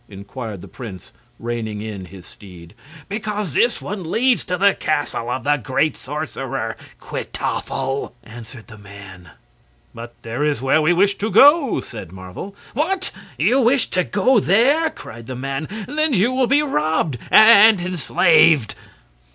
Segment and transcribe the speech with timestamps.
[0.09, 2.73] inquired the prince, reining in his steed.
[3.07, 9.29] "Because this one leads to the castle of the great sorcerer, Kwytoffle," answered the man.
[9.93, 12.55] "But there is where we wish to go," said Marvel.
[12.73, 13.11] "What!
[13.37, 15.67] You wish to go there?" cried the man.
[15.87, 18.73] "Then you will be robbed and enslaved!"